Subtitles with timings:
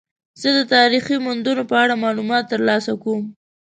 [0.41, 3.23] زه د تاریخي موندنو په اړه معلومات ترلاسه کوم.